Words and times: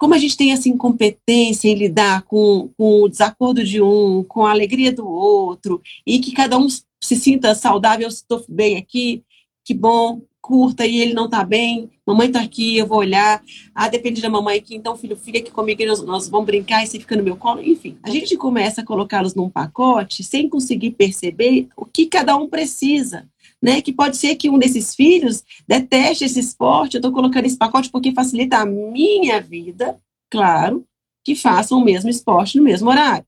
como 0.00 0.14
a 0.14 0.18
gente 0.18 0.34
tem 0.34 0.50
essa 0.50 0.66
incompetência 0.66 1.68
em 1.68 1.74
lidar 1.74 2.22
com, 2.22 2.70
com 2.74 3.02
o 3.02 3.08
desacordo 3.08 3.62
de 3.62 3.82
um, 3.82 4.24
com 4.24 4.46
a 4.46 4.50
alegria 4.50 4.90
do 4.90 5.06
outro, 5.06 5.82
e 6.06 6.18
que 6.18 6.32
cada 6.32 6.56
um 6.56 6.66
se 6.70 7.16
sinta 7.16 7.54
saudável, 7.54 8.08
estou 8.08 8.42
bem 8.48 8.78
aqui, 8.78 9.22
que 9.62 9.74
bom, 9.74 10.22
curta, 10.40 10.86
e 10.86 11.02
ele 11.02 11.12
não 11.12 11.26
está 11.26 11.44
bem, 11.44 11.90
mamãe 12.06 12.28
está 12.28 12.40
aqui, 12.40 12.78
eu 12.78 12.86
vou 12.86 12.96
olhar, 12.96 13.42
ah, 13.74 13.88
depende 13.88 14.22
da 14.22 14.30
mamãe 14.30 14.56
aqui, 14.56 14.74
então 14.74 14.96
filho, 14.96 15.18
fica 15.18 15.38
aqui 15.38 15.50
comigo, 15.50 15.84
nós, 15.84 16.02
nós 16.02 16.28
vamos 16.30 16.46
brincar, 16.46 16.82
e 16.82 16.86
você 16.86 16.98
fica 16.98 17.14
no 17.14 17.22
meu 17.22 17.36
colo, 17.36 17.62
enfim. 17.62 17.98
A 18.02 18.08
gente 18.08 18.38
começa 18.38 18.80
a 18.80 18.84
colocá-los 18.84 19.34
num 19.34 19.50
pacote 19.50 20.24
sem 20.24 20.48
conseguir 20.48 20.92
perceber 20.92 21.68
o 21.76 21.84
que 21.84 22.06
cada 22.06 22.34
um 22.36 22.48
precisa 22.48 23.28
né? 23.62 23.80
Que 23.82 23.92
pode 23.92 24.16
ser 24.16 24.36
que 24.36 24.48
um 24.48 24.58
desses 24.58 24.94
filhos 24.94 25.42
deteste 25.66 26.24
esse 26.24 26.40
esporte, 26.40 26.94
eu 26.94 26.98
estou 26.98 27.12
colocando 27.12 27.46
esse 27.46 27.56
pacote 27.56 27.90
porque 27.90 28.12
facilita 28.12 28.58
a 28.58 28.66
minha 28.66 29.40
vida, 29.40 29.96
claro, 30.30 30.84
que 31.24 31.34
façam 31.34 31.78
o 31.78 31.84
mesmo 31.84 32.08
esporte 32.08 32.56
no 32.56 32.64
mesmo 32.64 32.88
horário. 32.88 33.24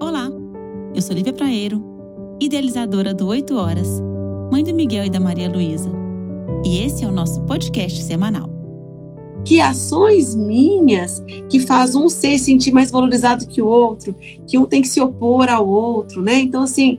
Olá, 0.00 0.28
eu 0.94 1.02
sou 1.02 1.14
Lívia 1.14 1.32
Praeiro, 1.32 1.82
idealizadora 2.40 3.12
do 3.12 3.26
8 3.26 3.54
Horas, 3.56 3.88
mãe 4.50 4.62
do 4.62 4.74
Miguel 4.74 5.06
e 5.06 5.10
da 5.10 5.20
Maria 5.20 5.50
Luísa. 5.50 5.90
E 6.64 6.78
esse 6.78 7.04
é 7.04 7.08
o 7.08 7.12
nosso 7.12 7.42
podcast 7.42 8.02
semanal. 8.02 8.48
Que 9.44 9.60
ações 9.60 10.36
minhas 10.36 11.20
que 11.50 11.58
faz 11.58 11.96
um 11.96 12.08
ser 12.08 12.38
sentir 12.38 12.70
mais 12.70 12.92
valorizado 12.92 13.46
que 13.48 13.60
o 13.60 13.66
outro, 13.66 14.14
que 14.46 14.56
um 14.56 14.64
tem 14.64 14.80
que 14.80 14.88
se 14.88 15.00
opor 15.00 15.48
ao 15.48 15.68
outro, 15.68 16.22
né? 16.22 16.38
Então, 16.38 16.62
assim, 16.62 16.98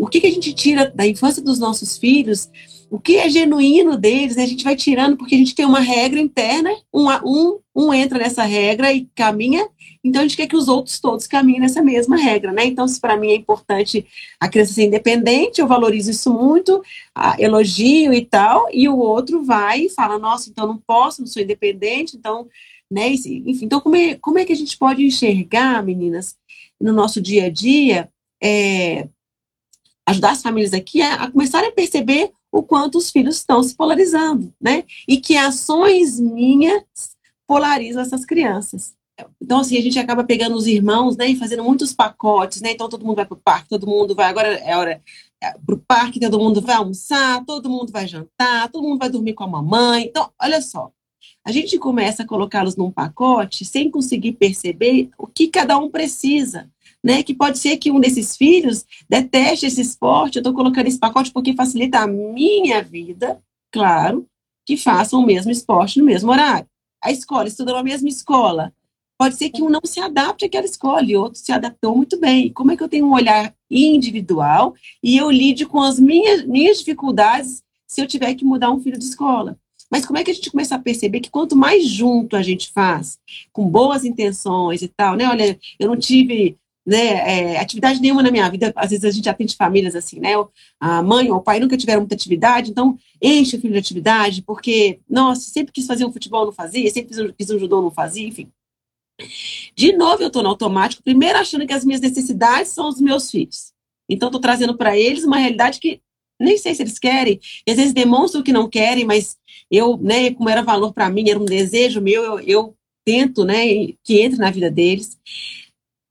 o 0.00 0.06
que, 0.06 0.20
que 0.20 0.26
a 0.26 0.32
gente 0.32 0.52
tira 0.52 0.90
da 0.94 1.06
infância 1.06 1.42
dos 1.42 1.58
nossos 1.58 1.98
filhos, 1.98 2.48
o 2.90 2.98
que 2.98 3.16
é 3.16 3.28
genuíno 3.28 3.96
deles, 3.96 4.36
né? 4.36 4.44
a 4.44 4.46
gente 4.46 4.64
vai 4.64 4.74
tirando 4.74 5.16
porque 5.16 5.34
a 5.34 5.38
gente 5.38 5.54
tem 5.54 5.66
uma 5.66 5.80
regra 5.80 6.20
interna, 6.20 6.70
um, 6.92 7.06
um, 7.24 7.58
um 7.74 7.92
entra 7.92 8.18
nessa 8.18 8.44
regra 8.44 8.92
e 8.92 9.06
caminha, 9.14 9.68
então 10.02 10.20
a 10.20 10.24
gente 10.24 10.36
quer 10.36 10.46
que 10.46 10.56
os 10.56 10.68
outros 10.68 10.98
todos 11.00 11.26
caminhem 11.26 11.60
nessa 11.60 11.82
mesma 11.82 12.16
regra, 12.16 12.52
né? 12.52 12.64
Então, 12.64 12.86
se 12.86 13.00
para 13.00 13.16
mim 13.16 13.30
é 13.30 13.34
importante 13.34 14.06
a 14.40 14.48
criança 14.48 14.72
ser 14.72 14.84
independente, 14.86 15.60
eu 15.60 15.66
valorizo 15.66 16.10
isso 16.10 16.32
muito, 16.32 16.82
elogio 17.38 18.14
e 18.14 18.24
tal, 18.24 18.68
e 18.72 18.88
o 18.88 18.96
outro 18.96 19.44
vai 19.44 19.82
e 19.82 19.90
fala, 19.90 20.18
nossa, 20.18 20.48
então 20.48 20.66
não 20.66 20.78
posso, 20.78 21.20
não 21.20 21.26
sou 21.26 21.42
independente, 21.42 22.16
então, 22.16 22.48
né? 22.90 23.08
Enfim, 23.08 23.64
então 23.66 23.80
como 23.80 23.96
é, 23.96 24.14
como 24.14 24.38
é 24.38 24.44
que 24.44 24.52
a 24.52 24.56
gente 24.56 24.78
pode 24.78 25.04
enxergar, 25.04 25.82
meninas, 25.82 26.36
no 26.80 26.92
nosso 26.92 27.20
dia 27.20 27.46
a 27.46 27.50
dia, 27.50 28.08
é, 28.42 29.08
ajudar 30.10 30.32
as 30.32 30.42
famílias 30.42 30.72
aqui 30.72 31.02
a, 31.02 31.14
a 31.14 31.30
começarem 31.30 31.68
a 31.68 31.72
perceber 31.72 32.32
o 32.50 32.62
quanto 32.62 32.98
os 32.98 33.10
filhos 33.10 33.36
estão 33.36 33.62
se 33.62 33.74
polarizando, 33.74 34.52
né? 34.60 34.84
E 35.06 35.18
que 35.18 35.36
ações 35.36 36.18
minhas 36.18 36.82
polarizam 37.46 38.02
essas 38.02 38.24
crianças. 38.24 38.94
Então, 39.42 39.60
assim, 39.60 39.76
a 39.76 39.82
gente 39.82 39.98
acaba 39.98 40.22
pegando 40.22 40.54
os 40.54 40.66
irmãos, 40.66 41.16
né, 41.16 41.28
e 41.28 41.36
fazendo 41.36 41.64
muitos 41.64 41.92
pacotes, 41.92 42.60
né? 42.60 42.70
Então, 42.70 42.88
todo 42.88 43.04
mundo 43.04 43.16
vai 43.16 43.26
para 43.26 43.34
o 43.34 43.40
parque, 43.40 43.68
todo 43.68 43.86
mundo 43.86 44.14
vai. 44.14 44.26
Agora 44.26 44.48
é 44.48 44.76
hora 44.76 45.02
é, 45.42 45.52
para 45.58 45.74
o 45.74 45.78
parque, 45.78 46.20
todo 46.20 46.38
mundo 46.38 46.60
vai 46.60 46.76
almoçar, 46.76 47.44
todo 47.44 47.68
mundo 47.68 47.92
vai 47.92 48.06
jantar, 48.06 48.70
todo 48.70 48.86
mundo 48.86 48.98
vai 48.98 49.10
dormir 49.10 49.34
com 49.34 49.44
a 49.44 49.48
mamãe. 49.48 50.04
Então, 50.04 50.30
olha 50.40 50.62
só, 50.62 50.92
a 51.44 51.52
gente 51.52 51.78
começa 51.78 52.22
a 52.22 52.26
colocá-los 52.26 52.76
num 52.76 52.90
pacote 52.90 53.64
sem 53.64 53.90
conseguir 53.90 54.32
perceber 54.32 55.10
o 55.18 55.26
que 55.26 55.48
cada 55.48 55.76
um 55.78 55.90
precisa 55.90 56.70
né? 57.02 57.22
Que 57.22 57.34
pode 57.34 57.58
ser 57.58 57.76
que 57.76 57.90
um 57.90 58.00
desses 58.00 58.36
filhos 58.36 58.84
deteste 59.08 59.66
esse 59.66 59.80
esporte, 59.80 60.36
eu 60.36 60.40
estou 60.40 60.54
colocando 60.54 60.86
esse 60.86 60.98
pacote 60.98 61.32
porque 61.32 61.54
facilita 61.54 62.00
a 62.00 62.06
minha 62.06 62.82
vida, 62.82 63.40
claro, 63.70 64.26
que 64.66 64.76
façam 64.76 65.20
o 65.20 65.26
mesmo 65.26 65.50
esporte 65.50 65.98
no 65.98 66.04
mesmo 66.04 66.30
horário. 66.30 66.66
A 67.02 67.10
escola, 67.10 67.48
estuda 67.48 67.72
na 67.72 67.82
mesma 67.82 68.08
escola. 68.08 68.72
Pode 69.18 69.36
ser 69.36 69.50
que 69.50 69.62
um 69.62 69.68
não 69.68 69.80
se 69.84 69.98
adapte 69.98 70.44
àquela 70.44 70.64
escola 70.64 71.02
e 71.02 71.16
outro 71.16 71.40
se 71.40 71.50
adaptou 71.50 71.96
muito 71.96 72.18
bem. 72.20 72.52
Como 72.52 72.70
é 72.70 72.76
que 72.76 72.82
eu 72.82 72.88
tenho 72.88 73.06
um 73.06 73.12
olhar 73.12 73.52
individual 73.68 74.74
e 75.02 75.16
eu 75.16 75.30
lide 75.30 75.66
com 75.66 75.80
as 75.80 75.98
minhas, 75.98 76.44
minhas 76.44 76.78
dificuldades 76.78 77.62
se 77.86 78.00
eu 78.00 78.06
tiver 78.06 78.34
que 78.34 78.44
mudar 78.44 78.70
um 78.70 78.80
filho 78.80 78.98
de 78.98 79.04
escola? 79.04 79.58
Mas 79.90 80.04
como 80.04 80.18
é 80.18 80.24
que 80.24 80.30
a 80.30 80.34
gente 80.34 80.50
começa 80.50 80.74
a 80.74 80.78
perceber 80.78 81.20
que 81.20 81.30
quanto 81.30 81.56
mais 81.56 81.88
junto 81.88 82.36
a 82.36 82.42
gente 82.42 82.70
faz, 82.72 83.18
com 83.52 83.68
boas 83.68 84.04
intenções 84.04 84.82
e 84.82 84.88
tal, 84.88 85.16
né? 85.16 85.26
Olha, 85.28 85.58
eu 85.78 85.88
não 85.88 85.96
tive 85.96 86.56
né, 86.88 87.52
é, 87.52 87.60
atividade 87.60 88.00
nenhuma 88.00 88.22
na 88.22 88.30
minha 88.30 88.48
vida, 88.48 88.72
às 88.74 88.88
vezes 88.88 89.04
a 89.04 89.10
gente 89.10 89.28
atende 89.28 89.54
famílias 89.54 89.94
assim, 89.94 90.18
né, 90.18 90.32
a 90.80 91.02
mãe 91.02 91.30
ou 91.30 91.36
o 91.36 91.42
pai 91.42 91.60
nunca 91.60 91.76
tiveram 91.76 92.00
muita 92.00 92.14
atividade, 92.14 92.70
então 92.70 92.96
enche 93.20 93.58
o 93.58 93.60
filho 93.60 93.74
de 93.74 93.78
atividade, 93.78 94.40
porque, 94.40 94.98
nossa, 95.06 95.42
sempre 95.50 95.70
quis 95.70 95.86
fazer 95.86 96.06
um 96.06 96.12
futebol, 96.12 96.46
não 96.46 96.52
fazia, 96.52 96.90
sempre 96.90 97.10
quis 97.10 97.18
um, 97.18 97.30
quis 97.30 97.50
um 97.50 97.58
judô, 97.58 97.82
não 97.82 97.90
fazia, 97.90 98.26
enfim. 98.26 98.50
De 99.76 99.92
novo, 99.92 100.22
eu 100.22 100.28
estou 100.28 100.42
no 100.42 100.48
automático, 100.48 101.02
primeiro 101.02 101.38
achando 101.38 101.66
que 101.66 101.74
as 101.74 101.84
minhas 101.84 102.00
necessidades 102.00 102.72
são 102.72 102.88
os 102.88 102.98
meus 102.98 103.30
filhos. 103.30 103.74
Então, 104.08 104.28
estou 104.28 104.40
trazendo 104.40 104.74
para 104.74 104.96
eles 104.96 105.24
uma 105.24 105.36
realidade 105.36 105.80
que 105.80 106.00
nem 106.40 106.56
sei 106.56 106.74
se 106.74 106.82
eles 106.82 106.98
querem, 106.98 107.38
às 107.68 107.76
vezes 107.76 107.92
demonstram 107.92 108.42
que 108.42 108.52
não 108.52 108.66
querem, 108.66 109.04
mas 109.04 109.36
eu, 109.70 109.98
né, 109.98 110.32
como 110.32 110.48
era 110.48 110.62
valor 110.62 110.94
para 110.94 111.10
mim, 111.10 111.28
era 111.28 111.38
um 111.38 111.44
desejo 111.44 112.00
meu, 112.00 112.22
eu, 112.22 112.40
eu 112.40 112.76
tento, 113.04 113.44
né, 113.44 113.66
que 114.02 114.20
entre 114.22 114.38
na 114.38 114.50
vida 114.50 114.70
deles. 114.70 115.18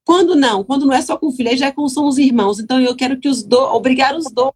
Quando 0.07 0.37
não, 0.37 0.63
quando 0.63 0.85
não 0.85 0.93
é 0.93 1.01
só 1.01 1.17
com 1.17 1.27
o 1.27 1.31
filho, 1.33 1.49
aí 1.49 1.57
já 1.57 1.65
é 1.65 1.71
com, 1.73 1.85
são 1.89 2.07
os 2.07 2.17
irmãos. 2.17 2.61
Então 2.61 2.79
eu 2.79 2.95
quero 2.95 3.19
que 3.19 3.27
os 3.27 3.43
dois, 3.43 3.73
obrigar 3.73 4.15
os 4.15 4.31
dois 4.31 4.53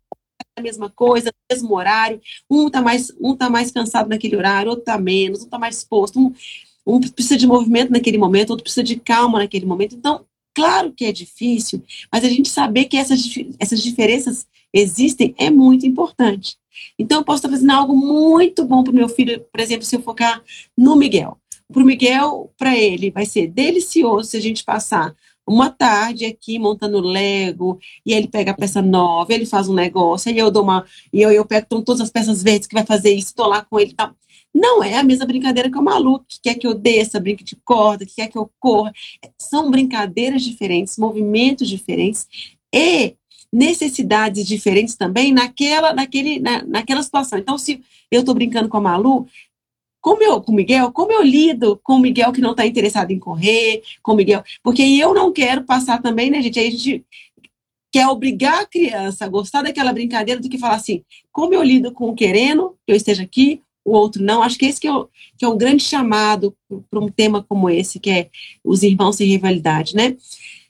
a 0.58 0.62
mesma 0.62 0.90
coisa, 0.90 1.28
no 1.28 1.54
mesmo 1.54 1.76
horário. 1.76 2.22
Um 2.50 2.68
está 2.68 2.82
mais, 2.82 3.12
um 3.20 3.36
tá 3.36 3.50
mais 3.50 3.70
cansado 3.70 4.08
naquele 4.08 4.38
horário, 4.38 4.70
outro 4.70 4.84
está 4.84 4.98
menos, 4.98 5.42
um 5.42 5.44
está 5.44 5.60
mais 5.60 5.80
exposto. 5.80 6.18
Um, 6.18 6.34
um 6.88 7.02
precisa 7.02 7.36
de 7.36 7.46
movimento 7.46 7.92
naquele 7.92 8.18
momento, 8.18 8.52
outro 8.52 8.64
precisa 8.64 8.82
de 8.82 8.96
calma 8.96 9.40
naquele 9.40 9.66
momento. 9.66 9.94
Então, 9.94 10.26
claro 10.56 10.94
que 10.94 11.04
é 11.04 11.12
difícil, 11.12 11.84
mas 12.10 12.24
a 12.24 12.30
gente 12.30 12.48
saber 12.48 12.86
que 12.86 12.96
essas, 12.96 13.22
essas 13.60 13.84
diferenças 13.84 14.48
existem 14.74 15.36
é 15.38 15.50
muito 15.50 15.86
importante. 15.86 16.56
Então, 16.98 17.20
eu 17.20 17.26
posso 17.26 17.40
estar 17.40 17.50
fazendo 17.50 17.72
algo 17.72 17.94
muito 17.94 18.64
bom 18.64 18.86
para 18.86 18.94
meu 18.94 19.10
filho, 19.10 19.46
por 19.52 19.60
exemplo, 19.60 19.84
se 19.84 19.98
eu 19.98 20.02
focar 20.02 20.42
no 20.78 20.96
Miguel. 20.96 21.38
Para 21.74 21.84
Miguel, 21.84 22.54
para 22.58 22.78
ele, 22.78 23.12
vai 23.12 23.26
ser 23.26 23.48
delicioso 23.48 24.30
se 24.30 24.38
a 24.38 24.42
gente 24.42 24.64
passar 24.64 25.14
uma 25.52 25.70
tarde 25.70 26.26
aqui 26.26 26.58
montando 26.58 27.00
Lego, 27.00 27.80
e 28.06 28.14
ele 28.14 28.28
pega 28.28 28.52
a 28.52 28.56
peça 28.56 28.82
nova, 28.82 29.34
ele 29.34 29.46
faz 29.46 29.68
um 29.68 29.74
negócio, 29.74 30.32
aí 30.32 30.38
eu 30.38 30.50
dou 30.50 30.64
uma, 30.64 30.86
e 31.12 31.22
eu, 31.22 31.32
eu 31.32 31.46
pego 31.46 31.68
todas 31.68 32.02
as 32.02 32.10
peças 32.10 32.42
verdes 32.42 32.68
que 32.68 32.76
vai 32.76 32.86
fazer 32.86 33.12
isso, 33.12 33.28
estou 33.28 33.48
lá 33.48 33.64
com 33.64 33.80
ele 33.80 33.92
e 33.92 33.96
tal. 33.96 34.12
Não 34.54 34.84
é 34.84 34.98
a 34.98 35.04
mesma 35.04 35.26
brincadeira 35.26 35.72
que 35.72 35.78
o 35.78 35.82
maluco, 35.82 36.26
que 36.28 36.40
quer 36.42 36.56
que 36.56 36.68
eu 36.68 36.74
desça, 36.74 37.20
brinque 37.20 37.44
de 37.44 37.56
corda, 37.64 38.06
que 38.06 38.16
quer 38.16 38.28
que 38.28 38.38
eu 38.38 38.52
corra. 38.60 38.92
São 39.38 39.72
brincadeiras 39.72 40.42
diferentes, 40.42 40.98
movimentos 40.98 41.70
diferentes 41.70 42.28
e 42.74 43.16
necessidades 43.52 44.46
diferentes 44.46 44.96
também 44.96 45.34
naquela, 45.34 45.94
naquele, 45.94 46.40
na, 46.40 46.64
naquela 46.64 47.04
situação. 47.04 47.40
Então, 47.40 47.58
se 47.58 47.82
eu 48.10 48.22
estou 48.22 48.36
brincando 48.36 48.70
com 48.70 48.78
a 48.78 48.82
Malu, 48.82 49.28
como 50.02 50.24
eu, 50.24 50.42
com 50.42 50.52
o 50.52 50.56
Miguel, 50.56 50.92
como 50.92 51.12
eu 51.12 51.22
lido 51.22 51.80
com 51.84 51.94
o 51.94 52.00
Miguel 52.00 52.32
que 52.34 52.42
não 52.42 52.52
está 52.52 52.66
interessado 52.66 53.12
em 53.12 53.20
correr, 53.20 53.84
com 54.02 54.14
o 54.14 54.16
Miguel, 54.16 54.44
porque 54.64 54.82
eu 54.82 55.14
não 55.14 55.32
quero 55.32 55.64
passar 55.64 56.02
também, 56.02 56.30
né, 56.30 56.42
gente? 56.42 56.60
Aí 56.60 56.68
a 56.68 56.72
gente 56.72 57.06
quer 57.92 58.08
obrigar 58.08 58.62
a 58.62 58.66
criança 58.66 59.26
a 59.26 59.30
gostar 59.30 59.62
daquela 59.62 59.94
brincadeira 59.94 60.42
do 60.42 60.50
que 60.50 60.58
falar 60.58 60.76
assim, 60.76 61.04
como 61.32 61.54
eu 61.54 61.62
lido 61.62 61.92
com 61.92 62.10
o 62.10 62.16
querendo 62.16 62.76
que 62.86 62.94
eu 62.94 62.96
esteja 62.96 63.24
aqui, 63.24 63.62
o 63.84 63.92
outro 63.94 64.24
não. 64.24 64.42
Acho 64.42 64.58
que 64.58 64.66
esse 64.66 64.80
que 64.80 64.88
é, 64.88 64.94
o, 64.94 65.10
que 65.38 65.46
é 65.46 65.48
um 65.48 65.58
grande 65.58 65.84
chamado 65.84 66.56
para 66.90 67.00
um 67.00 67.10
tema 67.10 67.44
como 67.44 67.70
esse, 67.70 68.00
que 68.00 68.10
é 68.10 68.30
os 68.64 68.84
irmãos 68.84 69.18
sem 69.18 69.28
rivalidade, 69.28 69.96
né? 69.96 70.16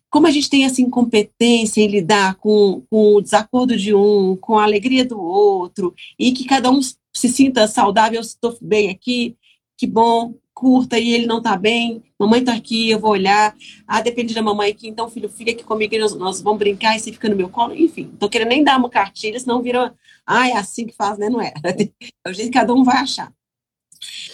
Como 0.10 0.28
a 0.28 0.32
gente 0.32 0.50
tem 0.50 0.66
essa 0.66 0.82
incompetência 0.82 1.82
em 1.82 1.88
lidar 1.88 2.36
com, 2.36 2.84
com 2.90 3.16
o 3.16 3.22
desacordo 3.22 3.78
de 3.78 3.94
um, 3.94 4.36
com 4.36 4.58
a 4.58 4.64
alegria 4.64 5.06
do 5.06 5.22
outro, 5.22 5.94
e 6.20 6.34
que 6.34 6.44
cada 6.44 6.70
um 6.70 6.82
se 7.14 7.30
sinta 7.30 7.68
saudável, 7.68 8.22
estou 8.22 8.58
bem 8.62 8.90
aqui, 8.90 9.38
que 9.78 9.88
bom, 9.88 10.36
curta 10.54 11.00
e 11.00 11.12
ele 11.12 11.26
não 11.26 11.40
está 11.40 11.58
bem, 11.58 12.04
mamãe 12.20 12.40
está 12.40 12.54
aqui, 12.54 12.90
eu 12.90 13.00
vou 13.00 13.12
olhar, 13.12 13.56
ah, 13.88 14.02
depende 14.02 14.34
da 14.34 14.42
mamãe 14.42 14.72
aqui, 14.72 14.88
então 14.88 15.10
filho, 15.10 15.28
fica 15.28 15.52
aqui 15.52 15.64
comigo, 15.64 15.98
nós, 15.98 16.16
nós 16.16 16.42
vamos 16.42 16.60
brincar 16.60 16.96
e 16.96 17.00
você 17.00 17.12
fica 17.12 17.28
no 17.28 17.36
meu 17.36 17.50
colo, 17.50 17.74
enfim, 17.76 18.12
tô 18.20 18.30
querendo 18.30 18.50
nem 18.50 18.64
dar 18.64 18.78
uma 18.78 18.90
cartilha, 18.90 19.40
senão 19.40 19.62
vira, 19.62 19.94
ah, 20.26 20.48
é 20.48 20.54
assim 20.54 20.86
que 20.86 20.94
faz, 20.94 21.18
né, 21.18 21.30
não 21.30 21.42
é, 21.42 21.54
é 21.66 22.30
o 22.30 22.34
jeito 22.34 22.52
que 22.52 22.60
cada 22.60 22.74
um 22.74 22.84
vai 22.84 22.98
achar. 22.98 23.34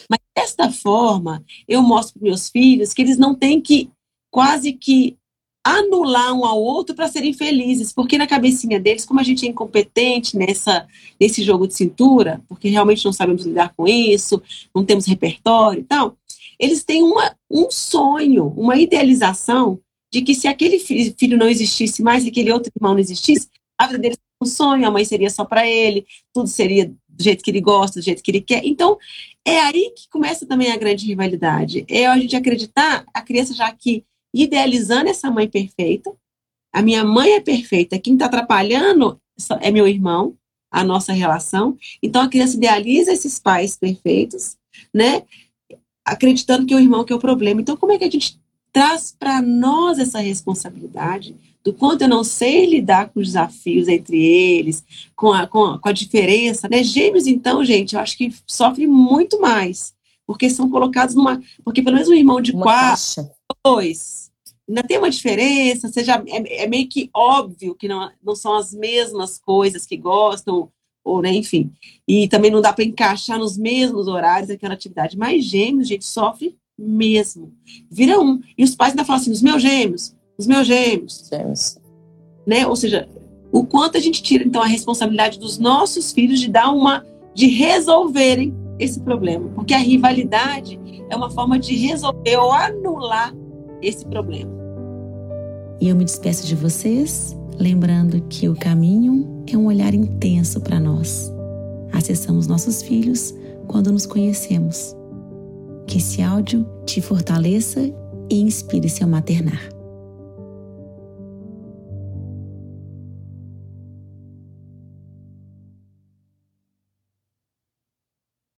Mas 0.09 0.19
desta 0.35 0.71
forma, 0.71 1.43
eu 1.67 1.81
mostro 1.81 2.19
para 2.19 2.29
meus 2.29 2.49
filhos 2.49 2.93
que 2.93 3.01
eles 3.01 3.17
não 3.17 3.35
têm 3.35 3.61
que 3.61 3.89
quase 4.29 4.73
que 4.73 5.17
anular 5.75 6.33
um 6.33 6.45
ao 6.45 6.61
outro 6.61 6.95
para 6.95 7.07
serem 7.07 7.33
felizes, 7.33 7.91
porque 7.91 8.17
na 8.17 8.27
cabecinha 8.27 8.79
deles, 8.79 9.05
como 9.05 9.19
a 9.19 9.23
gente 9.23 9.45
é 9.45 9.49
incompetente 9.49 10.37
nessa, 10.37 10.87
nesse 11.19 11.43
jogo 11.43 11.67
de 11.67 11.73
cintura, 11.73 12.41
porque 12.47 12.69
realmente 12.69 13.03
não 13.03 13.11
sabemos 13.11 13.45
lidar 13.45 13.73
com 13.75 13.87
isso, 13.87 14.41
não 14.73 14.85
temos 14.85 15.05
repertório 15.05 15.81
e 15.81 15.83
tal, 15.83 16.17
eles 16.59 16.83
têm 16.83 17.03
uma, 17.03 17.35
um 17.49 17.69
sonho, 17.69 18.53
uma 18.55 18.77
idealização 18.77 19.79
de 20.11 20.21
que 20.21 20.33
se 20.33 20.47
aquele 20.47 20.79
filho 20.79 21.37
não 21.37 21.47
existisse 21.47 22.01
mais, 22.01 22.23
se 22.23 22.29
aquele 22.29 22.51
outro 22.51 22.71
irmão 22.75 22.93
não 22.93 22.99
existisse, 22.99 23.49
a 23.77 23.87
vida 23.87 23.99
deles 23.99 24.17
seria 24.17 24.37
um 24.41 24.45
sonho, 24.45 24.87
a 24.87 24.91
mãe 24.91 25.05
seria 25.05 25.29
só 25.29 25.45
para 25.45 25.67
ele, 25.67 26.05
tudo 26.33 26.47
seria 26.47 26.87
do 27.07 27.23
jeito 27.23 27.43
que 27.43 27.51
ele 27.51 27.61
gosta, 27.61 27.99
do 27.99 28.03
jeito 28.03 28.23
que 28.23 28.31
ele 28.31 28.41
quer. 28.41 28.65
Então, 28.65 28.97
é 29.45 29.59
aí 29.59 29.91
que 29.95 30.07
começa 30.09 30.45
também 30.45 30.71
a 30.71 30.77
grande 30.77 31.05
rivalidade. 31.05 31.85
É 31.89 32.07
a 32.07 32.17
gente 32.17 32.35
acreditar, 32.35 33.05
a 33.13 33.21
criança 33.21 33.53
já 33.53 33.67
aqui 33.67 34.05
idealizando 34.43 35.09
essa 35.09 35.29
mãe 35.31 35.47
perfeita, 35.47 36.11
a 36.71 36.81
minha 36.81 37.03
mãe 37.03 37.31
é 37.31 37.41
perfeita, 37.41 37.99
quem 37.99 38.13
está 38.13 38.25
atrapalhando 38.25 39.19
é 39.61 39.71
meu 39.71 39.87
irmão, 39.87 40.35
a 40.69 40.83
nossa 40.83 41.13
relação. 41.13 41.77
Então, 42.01 42.21
a 42.21 42.27
criança 42.27 42.57
idealiza 42.57 43.11
esses 43.11 43.39
pais 43.39 43.75
perfeitos, 43.75 44.57
né? 44.93 45.23
Acreditando 46.05 46.65
que 46.65 46.75
o 46.75 46.79
irmão 46.79 47.03
que 47.03 47.13
é 47.13 47.15
o 47.15 47.19
problema. 47.19 47.61
Então, 47.61 47.77
como 47.77 47.91
é 47.91 47.97
que 47.97 48.03
a 48.03 48.09
gente 48.09 48.39
traz 48.71 49.15
para 49.17 49.41
nós 49.41 49.97
essa 49.97 50.19
responsabilidade 50.19 51.35
do 51.63 51.73
quanto 51.73 52.03
eu 52.03 52.07
não 52.07 52.23
sei 52.23 52.65
lidar 52.65 53.09
com 53.09 53.19
os 53.19 53.27
desafios 53.27 53.87
entre 53.87 54.17
eles, 54.17 54.85
com 55.15 55.33
a, 55.33 55.45
com 55.47 55.65
a, 55.65 55.79
com 55.79 55.89
a 55.89 55.91
diferença, 55.91 56.67
né? 56.69 56.83
Gêmeos, 56.83 57.27
então, 57.27 57.63
gente, 57.65 57.95
eu 57.95 57.99
acho 57.99 58.17
que 58.17 58.33
sofrem 58.45 58.87
muito 58.87 59.41
mais, 59.41 59.93
porque 60.25 60.49
são 60.49 60.69
colocados 60.69 61.15
numa. 61.15 61.41
Porque 61.63 61.81
pelo 61.81 61.95
menos 61.95 62.09
um 62.09 62.13
irmão 62.13 62.39
de 62.39 62.51
uma 62.51 62.63
quatro, 62.63 63.15
caixa. 63.15 63.31
dois, 63.65 64.26
ainda 64.67 64.83
tem 64.83 64.97
uma 64.97 65.09
diferença, 65.09 65.87
seja, 65.87 66.21
é, 66.27 66.63
é, 66.63 66.67
meio 66.67 66.87
que 66.87 67.09
óbvio 67.13 67.75
que 67.75 67.87
não, 67.87 68.11
não 68.23 68.35
são 68.35 68.55
as 68.55 68.73
mesmas 68.73 69.37
coisas 69.37 69.85
que 69.85 69.95
gostam, 69.95 70.69
ou, 71.03 71.21
né, 71.21 71.33
enfim. 71.33 71.71
E 72.05 72.27
também 72.27 72.51
não 72.51 72.61
dá 72.61 72.73
para 72.73 72.83
encaixar 72.83 73.39
nos 73.39 73.57
mesmos 73.57 74.07
horários 74.07 74.49
aquela 74.49 74.73
atividade. 74.73 75.17
Mas 75.17 75.45
gêmeos, 75.45 75.87
gente, 75.87 76.03
sofre 76.03 76.57
mesmo. 76.77 77.53
Vira 77.89 78.19
um. 78.19 78.41
E 78.57 78.63
os 78.63 78.75
pais 78.75 78.91
ainda 78.91 79.05
falam 79.05 79.21
assim: 79.21 79.31
os 79.31 79.41
meus 79.41 79.61
gêmeos, 79.61 80.13
os 80.37 80.45
meus 80.45 80.67
gêmeos. 80.67 81.29
Gêmeos. 81.31 81.77
Né? 82.45 82.67
Ou 82.67 82.75
seja, 82.75 83.07
o 83.51 83.65
quanto 83.65 83.97
a 83.97 84.01
gente 84.01 84.21
tira, 84.21 84.43
então, 84.43 84.61
a 84.61 84.67
responsabilidade 84.67 85.39
dos 85.39 85.57
nossos 85.57 86.11
filhos 86.11 86.41
de 86.41 86.49
dar 86.49 86.71
uma. 86.71 87.05
de 87.33 87.47
resolverem 87.47 88.53
esse 88.77 88.99
problema. 88.99 89.49
Porque 89.55 89.73
a 89.73 89.79
rivalidade 89.79 90.77
é 91.09 91.15
uma 91.15 91.29
forma 91.29 91.57
de 91.57 91.73
resolver 91.73 92.35
ou 92.35 92.51
anular 92.51 93.33
esse 93.81 94.05
problema. 94.05 94.51
E 95.79 95.89
eu 95.89 95.95
me 95.95 96.05
despeço 96.05 96.47
de 96.47 96.55
vocês, 96.55 97.35
lembrando 97.59 98.21
que 98.29 98.49
o 98.49 98.55
caminho 98.55 99.43
é 99.51 99.57
um 99.57 99.67
olhar 99.67 99.93
intenso 99.93 100.59
para 100.61 100.79
nós. 100.79 101.31
Acessamos 101.91 102.47
nossos 102.47 102.81
filhos 102.81 103.33
quando 103.67 103.91
nos 103.91 104.05
conhecemos. 104.05 104.95
Que 105.85 105.99
esse 105.99 106.21
áudio 106.21 106.65
te 106.85 107.01
fortaleça 107.01 107.81
e 108.29 108.41
inspire 108.41 108.89
seu 108.89 109.07
maternar. 109.07 109.76